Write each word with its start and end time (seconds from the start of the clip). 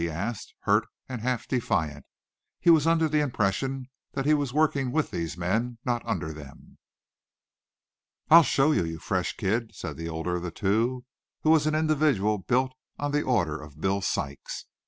he 0.01 0.09
asked, 0.09 0.55
hurt 0.61 0.87
and 1.07 1.21
half 1.21 1.47
defiant. 1.47 2.03
He 2.59 2.71
was 2.71 2.87
under 2.87 3.07
the 3.07 3.19
impression 3.19 3.87
that 4.13 4.25
he 4.25 4.33
was 4.33 4.51
working 4.51 4.91
with 4.91 5.11
these 5.11 5.37
men, 5.37 5.77
not 5.85 6.03
under 6.07 6.33
them. 6.33 6.79
"I'll 8.31 8.41
show 8.41 8.71
you, 8.71 8.83
you 8.83 8.97
fresh 8.97 9.37
kid," 9.37 9.75
said 9.75 9.97
the 9.97 10.09
older 10.09 10.37
of 10.37 10.41
the 10.41 10.49
two, 10.49 11.05
who 11.43 11.51
was 11.51 11.67
an 11.67 11.75
individual 11.75 12.39
built 12.39 12.73
on 12.97 13.11
the 13.11 13.21
order 13.21 13.61
of 13.61 13.79
"Bill 13.79 14.01
Sykes." 14.01 14.65